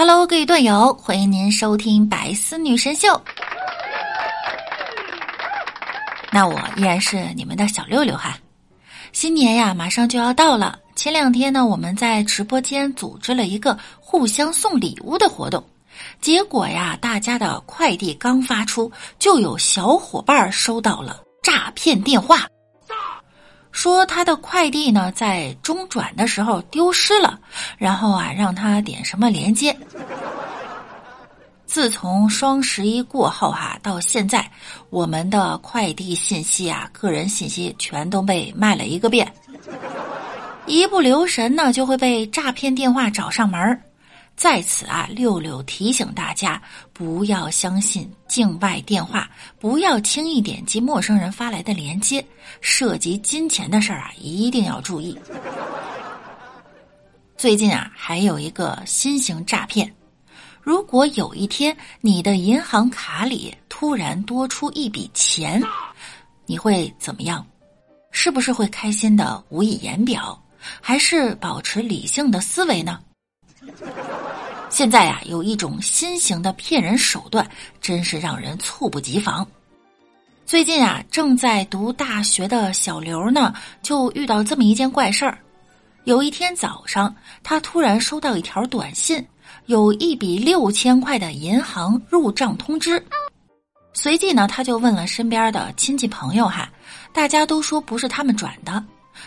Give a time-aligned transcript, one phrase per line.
[0.00, 3.20] Hello，各位段友，欢迎您收听百思女神秀。
[6.30, 8.38] 那我依然是你们的小六六哈。
[9.12, 10.78] 新年呀，马上就要到了。
[10.94, 15.64] 前两天呢，我们在直播间组织了一个互相送礼物的活动，
[16.20, 18.88] 结果呀，大家的快递刚发出，
[19.18, 22.46] 就有小伙伴收到了诈骗电话。
[23.70, 27.38] 说他的快递呢在中转的时候丢失了，
[27.76, 29.76] 然后啊让他点什么连接。
[31.66, 34.50] 自从双十一过后哈，到现在
[34.88, 39.30] 我们的快递信息啊、个人信息全都被卖了一个遍，
[40.66, 43.80] 一不留神呢就会被诈骗电话找上门儿。
[44.38, 52.24] 在此啊，六六提醒大家不要相信境外电话，不要轻易点击陌生人发来的链接，
[52.60, 55.18] 涉及金钱的事儿啊，一定要注意。
[57.36, 59.92] 最近啊，还有一个新型诈骗，
[60.62, 65.60] 如果有一天你的银行卡里突然多出一笔钱，
[66.46, 67.44] 你会怎么样？
[68.12, 70.40] 是不是会开心的无以言表，
[70.80, 73.00] 还是保持理性的思维呢？
[74.70, 77.48] 现在呀，有一种新型的骗人手段，
[77.80, 79.46] 真是让人猝不及防。
[80.44, 83.52] 最近啊，正在读大学的小刘呢，
[83.82, 85.38] 就遇到这么一件怪事儿。
[86.04, 89.26] 有一天早上，他突然收到一条短信，
[89.66, 93.02] 有一笔六千块的银行入账通知。
[93.94, 96.70] 随即呢，他就问了身边的亲戚朋友哈，
[97.12, 98.82] 大家都说不是他们转的。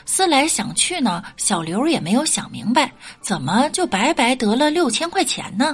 [0.06, 5.74] 思来想去呢，小刘也没有想明白，怎么就白白得了六千块钱呢？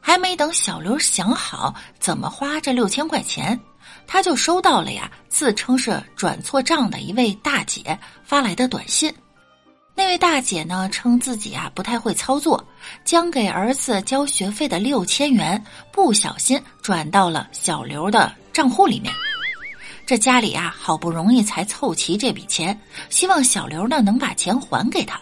[0.00, 3.58] 还没等小刘想好怎么花这六千块钱，
[4.06, 9.12] 他就收到了呀，自称是转错账的一位大姐发来的短信。
[9.96, 12.62] 那位大姐呢，称自己啊不太会操作，
[13.02, 19.12] 将给儿子交学费的六千元不小心转到了小刘的账户里面。
[20.06, 22.80] 这家里啊，好不容易才凑齐这笔钱，
[23.10, 25.20] 希望小刘呢能把钱还给他。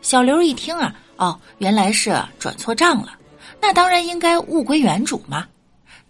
[0.00, 3.12] 小刘一听啊，哦，原来是转错账了，
[3.60, 5.46] 那当然应该物归原主嘛。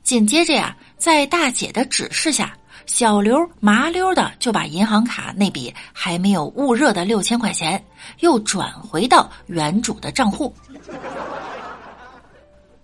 [0.04, 2.56] 紧接着呀，在大姐的指示下，
[2.86, 7.84] 小刘麻溜的就把银行卡那笔还没有焐热的六千块钱
[8.20, 10.54] 又转回到原主的账户。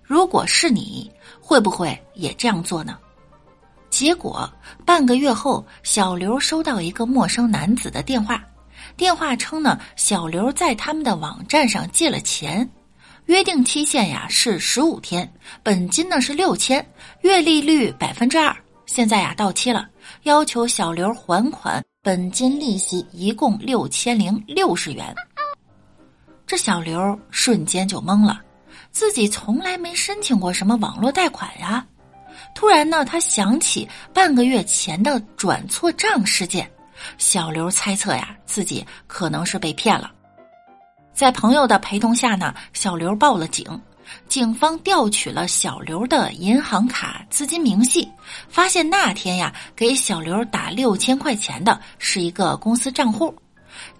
[0.03, 1.09] 如果是你，
[1.41, 2.99] 会不会也这样做呢？
[3.95, 4.53] 结果
[4.85, 8.43] 半个月后，小刘收到一个陌生男子的电话，
[8.97, 12.69] 电话称呢，小刘在他们的网站上借了钱，
[13.27, 16.85] 约定期限呀是十五天，本金呢是六千，
[17.21, 18.53] 月利率百分之二，
[18.87, 19.89] 现在呀到期了，
[20.25, 25.15] 要求小刘还款，本金利息一共六千零六十元。
[26.49, 28.43] 这小刘瞬间就懵了，
[28.91, 31.87] 自己从来没申请过什么网络贷款呀。
[32.55, 36.71] 突然呢，他想起半个月前的转错账事件，
[37.19, 40.11] 小刘猜测呀，自己可能是被骗了。
[41.13, 43.81] 在朋友的陪同下呢，小刘报了警。
[44.29, 48.07] 警方调取了小刘的银行卡资金明细，
[48.49, 53.35] 发现那天呀，给小刘打六千块钱的是一个公司账户。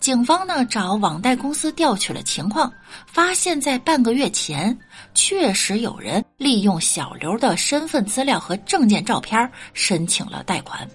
[0.01, 2.73] 警方呢找网贷公司调取了情况，
[3.07, 4.77] 发现，在半个月前，
[5.15, 10.89] 确实有人利用小刘的身份资料和证件照片申请了贷款。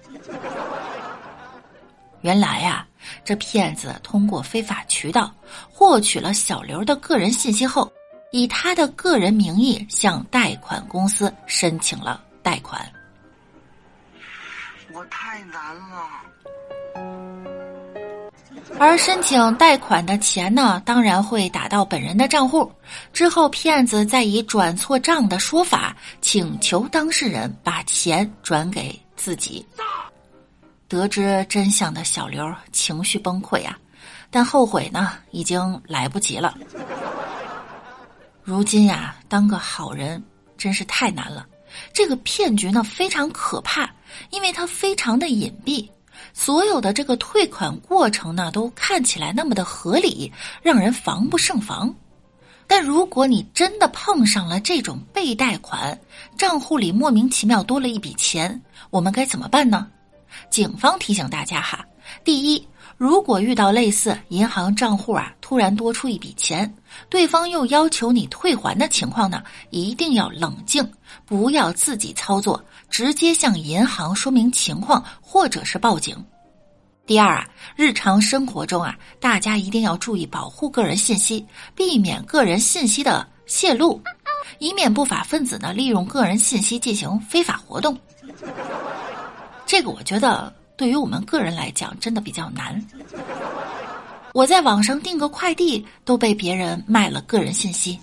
[2.22, 2.86] 原来呀，
[3.24, 5.34] 这骗子通过非法渠道
[5.70, 7.90] 获取了小刘的个人信息后，
[8.30, 12.80] 以他的个人名义向贷款公司申请了贷款。
[14.92, 17.09] 我太难了。
[18.78, 22.70] 而申请贷款的钱呢，当然会打到本人的账户。
[23.12, 29.64] 之后，骗子再以转错账的说法，请求当事人把钱转给自己。
[30.88, 33.78] 得知真相的小刘情绪崩溃啊，
[34.30, 36.56] 但后悔呢，已经来不及了。
[38.42, 40.22] 如今呀，当个好人
[40.56, 41.46] 真是太难了。
[41.92, 43.88] 这个骗局呢，非常可怕，
[44.30, 45.88] 因为它非常的隐蔽。
[46.32, 50.32] 所有的这个退款过程呢，都看起来那么的合理，
[50.62, 51.94] 让人防不胜防。
[52.66, 55.98] 但如果你真的碰上了这种被贷款，
[56.38, 59.88] 账户里莫名其妙多了一笔钱，我们该怎么办呢？
[60.50, 61.84] 警方提醒大家哈，
[62.22, 62.64] 第一，
[62.96, 66.72] 如果遇到类似银行账户啊突然多出一笔钱，
[67.08, 70.88] 对方又要求你退还的情况呢，一定要冷静，
[71.24, 72.62] 不要自己操作。
[72.88, 76.16] 直接向银行说明情况，或者是报警。
[77.06, 84.00] 第二啊，日常生活中啊，大家一定要注意保护个人信息，避免个人信息的泄露，
[84.58, 87.96] 以免不法分子呢利用个人信息进行非法活动。
[89.66, 92.84] 这个我觉得对于我们个人来讲真的比较难。
[94.32, 97.98] 我在网上订个快递都被别人卖了个人信息。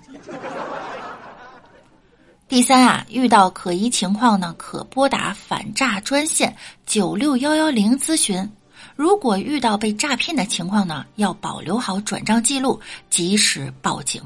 [2.47, 8.50] 第三啊，遇到可疑情况呢，可拨打反诈专线九六幺幺零咨询。
[8.95, 14.21] 如果遇到被诈骗的情况呢，要保留好转账记录，及时报警。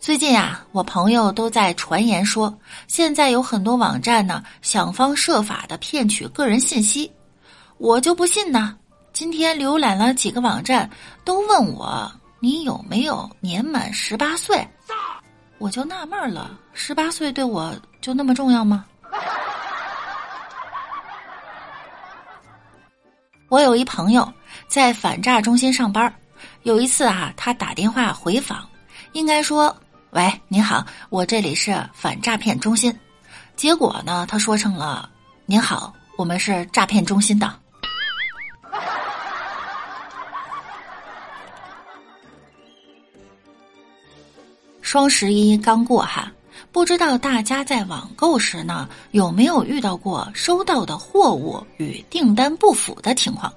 [0.00, 2.52] 最近啊，我朋友都在传言说，
[2.88, 7.10] 现在有很多网站呢，想方设法的骗取个人信息。
[7.80, 8.76] 我就不信呢。
[9.10, 10.88] 今天浏览了几个网站，
[11.24, 12.12] 都问我。
[12.38, 14.66] 你有没有年满十八岁？
[15.56, 18.84] 我就纳闷了，十八岁对我就那么重要吗？
[23.48, 24.30] 我有一朋友
[24.68, 26.14] 在反诈中心上班，
[26.64, 28.68] 有一次啊，他打电话回访，
[29.12, 29.74] 应该说
[30.12, 32.94] ：“喂，您好，我这里是反诈骗中心。”
[33.56, 35.08] 结果呢，他说成了
[35.46, 37.50] ：“您好，我们是诈骗中心的。”
[44.90, 46.32] 双十一刚过哈，
[46.72, 53.54] 不知道大家在网购时呢有没有遇到过收到的货物与订单不符的情况？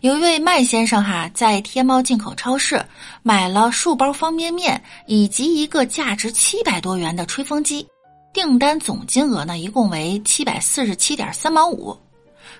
[0.00, 2.82] 有一位麦先生哈在天猫进口超市
[3.22, 7.86] 买了数包方便面以及一个价值七百多元的吹风机，
[8.32, 11.94] 订单总金额呢一共为七百四十七点三毛五，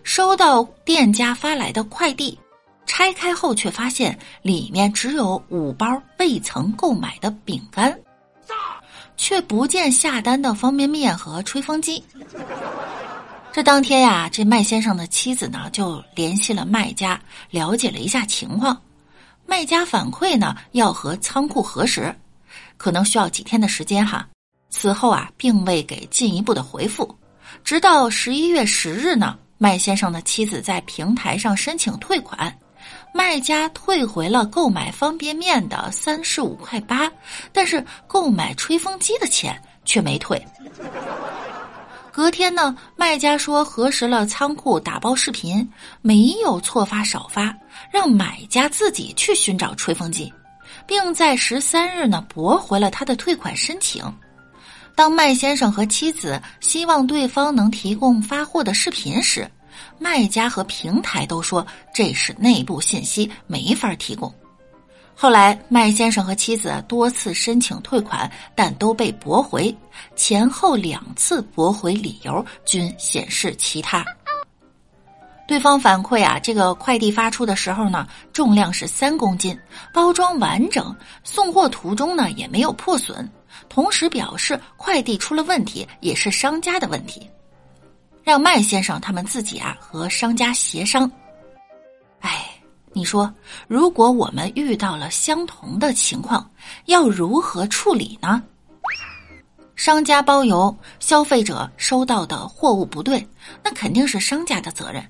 [0.02, 2.38] 收到店家发来的快递。
[2.86, 5.86] 拆开后，却发现里面只有五包
[6.18, 7.98] 未曾购买的饼干，
[9.16, 12.02] 却不见下单的方便面和吹风机。
[13.52, 18.80] 这当天呀，这麦先生的妻子呢就联系了卖家，了解了一下情况。
[19.46, 22.14] 卖家反馈呢要和仓库核实，
[22.76, 24.28] 可能需要几天的时间哈。
[24.68, 27.12] 此后啊，并未给进一步的回复。
[27.64, 32.56] 直到十一月十日呢，麦先生的妻子在平台上申请退款。
[33.12, 37.10] 卖家退回了购买方便面的三十五块八，
[37.52, 40.40] 但是购买吹风机的钱却没退。
[42.12, 45.68] 隔天呢，卖家说核实了仓库打包视频，
[46.02, 47.56] 没有错发少发，
[47.92, 50.32] 让买家自己去寻找吹风机，
[50.86, 54.04] 并在十三日呢驳回了他的退款申请。
[54.96, 59.48] 当麦先生和妻子希望对方能提供发货的视频时，
[59.98, 64.32] 卖家和平台都说这是内部信息，没法提供。
[65.14, 69.74] 后来，麦先生和妻子多次申请退款，但都被驳回。
[70.16, 74.02] 前后两次驳回理由均显示其他。
[75.46, 79.58] 对方反馈啊，这个快递发出的时候呢，重量是三公斤，
[79.92, 83.28] 包装完整，送货途中呢也没有破损。
[83.68, 87.28] 同时表示快递出了问题，也是商家的问题。
[88.30, 91.10] 让麦先生他们自己啊和商家协商。
[92.20, 92.48] 哎，
[92.92, 93.28] 你说，
[93.66, 96.48] 如果我们遇到了相同的情况，
[96.84, 98.40] 要如何处理呢？
[99.74, 103.26] 商家包邮，消费者收到的货物不对，
[103.64, 105.04] 那肯定是商家的责任。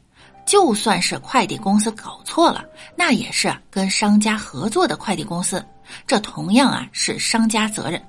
[0.47, 2.65] 就算是快递公司搞错了，
[2.97, 5.63] 那也是跟商家合作的快递公司，
[6.07, 8.03] 这同样啊是商家责任。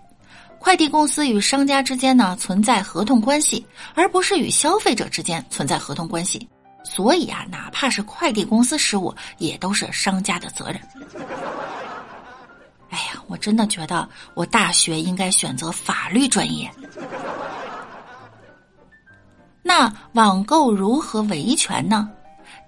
[0.63, 3.65] 快递公司与商家之间呢存在合同关系，
[3.95, 6.47] 而不是与消费者之间存在合同关系，
[6.83, 10.79] 所以啊，哪怕是快递公司失误，也都是商家的责任。
[12.91, 16.71] 哎呀，我真的觉得我大学应该选择法律专业。
[19.63, 22.07] 那网购如何维权呢？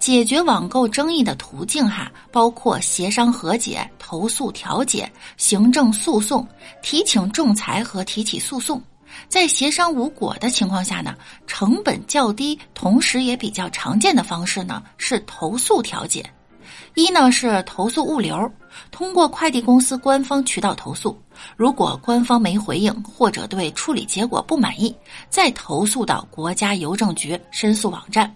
[0.03, 6.45] 解决网购争议的途径哈，包括协商和解、投诉调解、行政诉讼、
[6.81, 8.83] 提请仲裁和提起诉讼。
[9.29, 11.15] 在协商无果的情况下呢，
[11.47, 16.29] 成本较低，同时也比较常见的方式呢是投诉调解。
[16.95, 18.51] 一呢是投诉物流，
[18.91, 21.17] 通过快递公司官方渠道投诉，
[21.55, 24.93] 如果官方没回应或者对处理结果不满意，
[25.29, 28.35] 再投诉到国家邮政局申诉网站。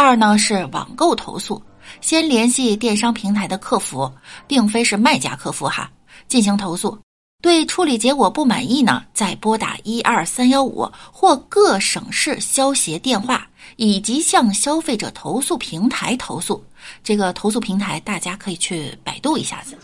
[0.00, 1.60] 二呢是网购投诉，
[2.00, 4.08] 先联系电商平台的客服，
[4.46, 5.90] 并非是卖家客服哈，
[6.28, 6.96] 进行投诉。
[7.42, 16.64] 对处理结果不满意呢，再拨打一二三幺五或各省市消协电话，以及向消费者投诉平台投诉。
[17.02, 19.76] 这个投诉平台大家可以去百度一下子。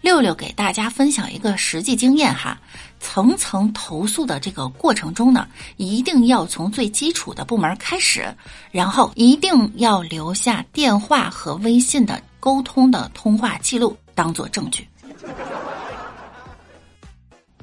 [0.00, 2.58] 六六给大家分享一个实际经验哈，
[3.00, 8.32] 层层投诉的这个过程中呢，一定要从最基础的部门开始，
[8.70, 14.88] 然后一定要留下电话和微信的沟通的通话记录当做证据。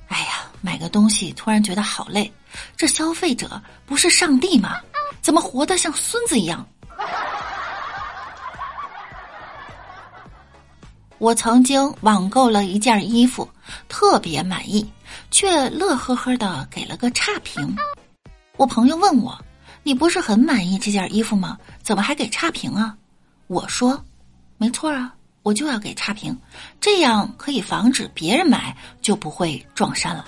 [0.08, 2.32] 哎呀，买个东西突然觉得好累，
[2.76, 4.80] 这消费者不是上帝吗？
[5.22, 6.68] 怎么活得像孙子一样？
[11.18, 13.50] 我曾经网购了一件衣服，
[13.88, 14.86] 特别满意，
[15.32, 17.74] 却乐呵呵的给了个差评。
[18.58, 19.38] 我朋友问我
[19.82, 21.58] ：“你不是很满意这件衣服吗？
[21.82, 22.96] 怎么还给差评啊？”
[23.48, 24.04] 我说
[24.58, 26.38] ：“没错啊，我就要给差评，
[26.82, 30.26] 这样可以防止别人买就不会撞衫了。”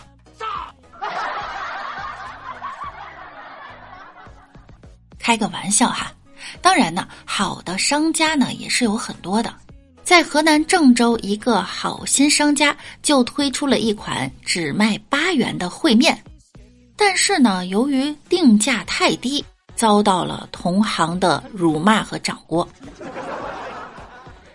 [5.19, 6.13] 开个玩笑哈，
[6.61, 9.53] 当然呢，好的商家呢也是有很多的。
[10.07, 12.73] 在河南郑州，一个好心商家
[13.03, 16.17] 就推出了一款只卖八元的烩面，
[16.95, 19.43] 但是呢，由于定价太低，
[19.75, 22.65] 遭到了同行的辱骂和掌掴。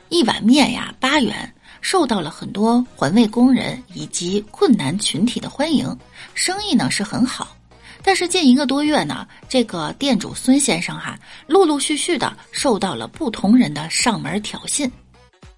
[0.08, 5.94] 一碗面呀，八元，受到了很多环卫工人以及困难群体的欢迎，
[6.32, 7.54] 生意呢是很好。
[8.02, 11.14] 但是近一个多月呢，这个店主孙先生哈，
[11.46, 14.90] 陆陆续续的受到了不同人的上门挑衅。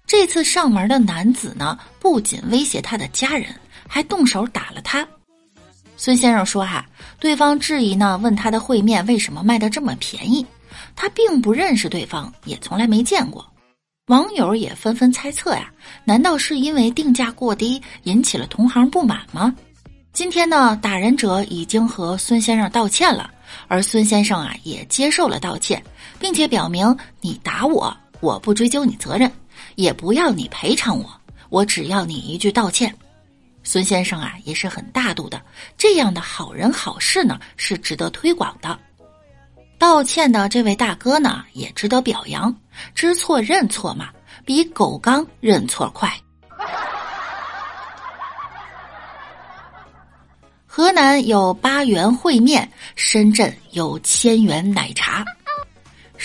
[0.07, 3.47] 这次上门的男子呢，不仅威胁他的家人，
[3.87, 5.07] 还动手打了他。
[5.97, 6.85] 孙先生说：“哈，
[7.19, 10.45] 对方质疑呢，问他的烩面为什么卖的这么便宜，
[10.95, 13.45] 他并不认识对方，也从来没见过。”
[14.07, 15.71] 网友也纷纷猜测呀，
[16.03, 19.55] 难道是因为定价过低引起了同行不满吗？
[20.13, 23.31] 今天呢，打人者已经和孙先生道歉了，
[23.67, 25.83] 而孙先生啊也接受了道歉，
[26.19, 29.31] 并且表明：“你打我，我不追究你责任。”
[29.73, 31.09] 也不要你赔偿我，
[31.49, 32.95] 我只要你一句道歉。
[33.63, 35.41] 孙先生啊，也是很大度的，
[35.75, 38.79] 这样的好人好事呢，是值得推广的。
[39.77, 42.55] 道歉的这位大哥呢，也值得表扬，
[42.93, 44.09] 知错认错嘛，
[44.45, 46.11] 比狗刚认错快。
[50.65, 55.25] 河南有八元烩面，深圳有千元奶茶。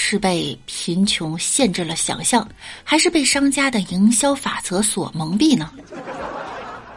[0.03, 2.49] 是被贫穷限制了想象，
[2.83, 5.71] 还是被商家的营销法则所蒙蔽呢？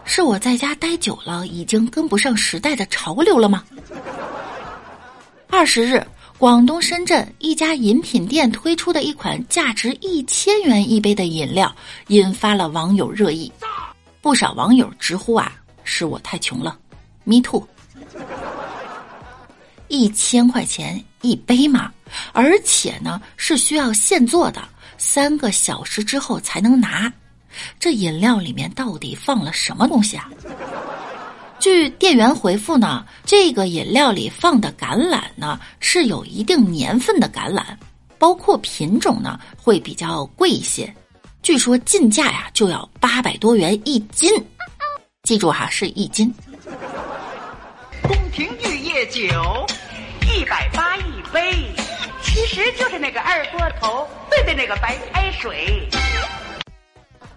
[0.06, 3.62] 是我在家待久了，已经跟不上时代的潮流了吗？
[5.50, 6.02] 二十日，
[6.38, 11.76] 广东深圳一家饮品店推出的一款价值一千元一杯的饮料，
[12.08, 13.52] 引发了网友热议。
[14.22, 15.52] 不少网友直呼啊，
[15.84, 16.80] 是我太穷了
[17.26, 17.68] ，me too。
[19.94, 21.92] 一千块钱一杯嘛？
[22.32, 24.60] 而且呢，是需要现做的，
[24.98, 27.14] 三个小时之后才能拿。
[27.80, 30.28] 这饮料里面到底放了什么东西啊？
[31.60, 37.64] 据店员回复呢，这个饮料里放的橄榄呢是有一定年份的橄榄，
[38.18, 40.92] 包括品种呢会比较贵一些。
[41.44, 44.32] 据说进价呀就要八百多元一斤，
[45.22, 46.34] 记住哈，是一斤。
[48.02, 49.66] 宫廷玉液酒，
[50.36, 51.74] 一百八一杯。
[52.22, 55.88] 其实就是那个二锅头兑的那个白开水。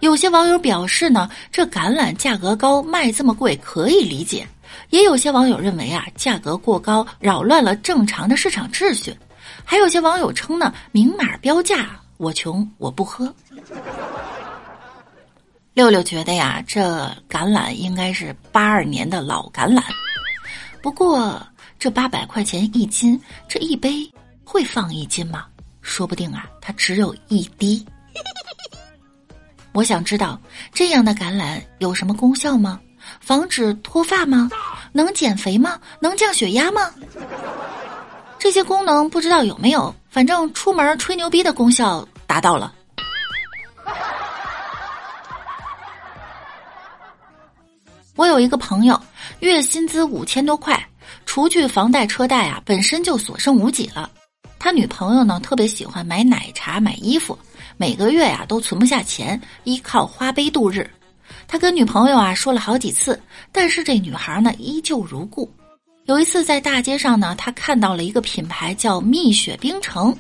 [0.01, 4.45] 有些网友表示呢，这橄榄价格高，卖这么贵可以理解；
[4.91, 9.13] 也有些网友认为啊，价格过高扰乱了正常的市场秩序；
[9.65, 13.33] 还有些网友称呢，明码标价，我穷我不喝。
[15.75, 16.81] 六六觉得呀，这
[17.29, 19.83] 橄榄应该是八二年的老橄榄，
[20.83, 21.39] 不过
[21.79, 24.11] 这八百块钱一斤，这一杯。
[24.49, 25.47] 会放一斤吗？
[25.83, 27.85] 说不定啊，它只有一滴。
[29.75, 30.41] 我想知道
[30.73, 32.81] 这样的橄榄有什么功效吗？
[33.21, 34.49] 防止脱发吗？
[34.93, 35.81] 能减肥吗？
[36.01, 36.93] 能降血压吗？
[38.39, 42.73] 这些功能不知道有没有，反正出门吹牛逼的功效达到了。
[48.15, 48.99] 我有一个朋友，
[49.41, 50.89] 月薪资五千多块，
[51.37, 54.11] 除去房贷车贷啊，本身就所剩无几了。
[54.59, 57.39] 他女朋友呢，特别喜欢买奶茶、买衣服，
[57.77, 60.91] 每个月呀都存不下钱，依靠花呗度日。
[61.47, 63.21] 他跟女朋友啊说了好几次，
[63.53, 65.47] 但是这女孩呢依旧如故。
[66.07, 70.17] 有一次在大街上呢，他看到了一个品牌叫蜜雪冰城，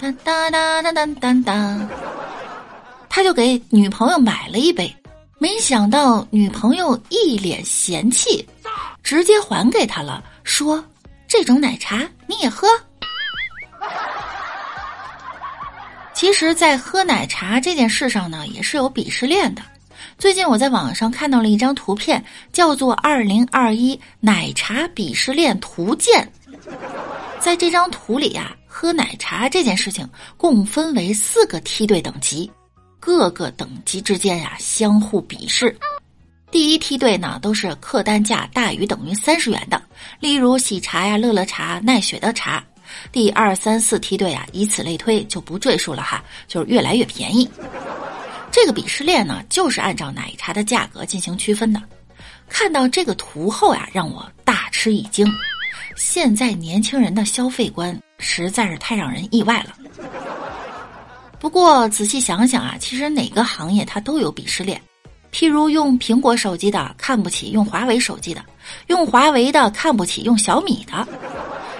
[0.00, 1.88] 哒哒哒哒哒哒哒，
[3.10, 4.90] 他就给女朋友买了一杯，
[5.38, 8.44] 没想到女朋友一脸嫌弃，
[9.02, 10.84] 直接还给他了，说。
[11.28, 12.66] 这种奶茶你也喝？
[16.14, 19.62] 其实，在喝奶茶这件事上呢，也是有鄙视链的。
[20.16, 26.26] 最近我在网上看到了一张图片，叫做《二零二一奶茶鄙视链图鉴》。
[27.38, 32.50] 在这张图里呀，喝奶茶这件事情共分为四个梯队等级，
[33.00, 35.76] 各个等级之间呀相互鄙视。
[36.50, 39.82] 第一梯队呢，都是客单价大于等于三十元的，
[40.18, 42.64] 例如喜茶呀、乐乐茶、奈雪的茶。
[43.12, 47.48] 第二、三、四梯队啊，以此类推，就不赘述了哈，就是越来越便宜。
[48.50, 51.82] 这个鄙视链呢，就是按照奶茶的价格进行区分的。
[52.48, 55.30] 看到这个图后呀，让我大吃一惊。
[55.96, 59.74] 现在年轻人的消费观实在是太让人意外了。
[61.40, 64.80] 不过仔细想想啊，其实哪个行业它都有鄙视链。
[65.30, 68.44] 譬如用苹果手机的看不起用华为手机的，
[68.86, 71.06] 用华为的看不起用小米的。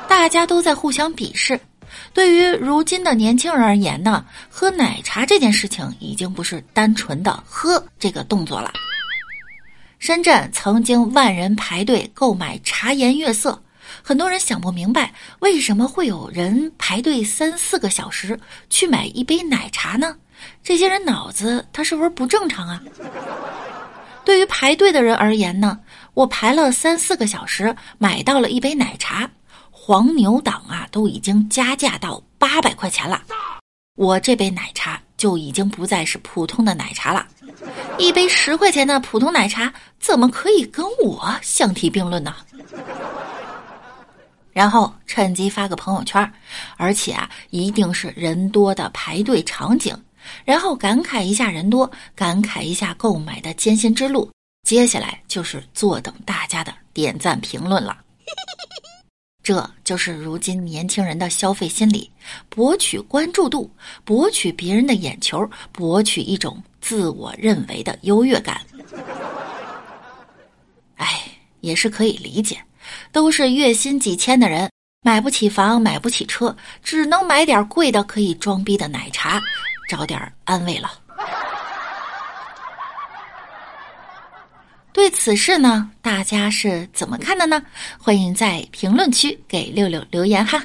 [0.06, 1.58] 大家都在互相鄙视。
[2.12, 8.70] 对于如今的年轻人而言呢，喝奶茶这件事情已经不是单纯的喝这个动作了。
[9.98, 13.60] 深圳曾经万人排队购买茶颜悦色，
[14.08, 20.16] 很多人想不明白为什么会有人排队三四个小时去买一杯奶茶呢？
[20.64, 22.80] 这些人脑子他是不是不正常啊？
[24.24, 25.78] 对于排队的人而言呢，
[26.14, 29.28] 我排了三四个小时买到了一杯奶茶。
[29.70, 33.20] 黄牛党啊，都已经加价到八百块钱了，
[33.94, 37.26] 我这杯奶茶就已经不再是普通的奶茶了。
[37.98, 42.34] 一杯十块钱的普通奶茶，怎么可以跟我相提并论呢？
[44.58, 46.20] 然后趁机发个朋友圈，
[46.76, 49.96] 而且啊，一定是人多的排队场景，
[50.44, 54.28] 然后感慨一下人多，感慨一下购买的艰辛之路。
[54.66, 57.98] 接下来就是坐等大家的点赞评论了。
[59.44, 62.10] 这就是如今年轻人的消费心理，
[62.48, 63.70] 博取关注度，
[64.04, 68.60] 博取别人的眼球，博取一种自我认为的优越感。
[70.96, 71.22] 哎，
[71.60, 72.60] 也是可以理解，
[73.12, 74.70] 都是月薪几千的人，
[75.02, 79.40] 买不起房，买不起车，只能买点贵的可以装逼的奶茶，
[79.88, 80.90] 找点安慰了。
[84.92, 87.62] 对此事呢，大家是怎么看的呢？
[87.98, 90.60] 欢迎在评论区给六六留言哈。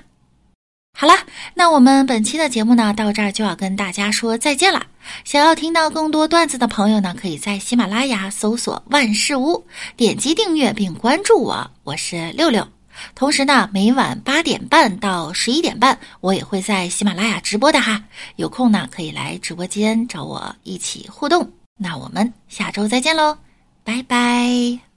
[0.97, 1.13] 好了，
[1.53, 4.86] 那我们本期的节目呢，到这儿就要跟大家说再见了。
[5.23, 9.65] 想要听到更多段子的朋友呢，可以在喜马拉雅搜索“万事屋”，
[9.97, 12.67] 点击订阅并关注我，我是六六。
[13.15, 18.04] 同时呢，每晚八点半到十一点半，我也会在喜马拉雅直播的哈。
[18.36, 21.52] 有空呢，可以来直播间找我一起互动。
[21.78, 23.38] 那我们下周再见喽。
[23.84, 24.92] 拜拜。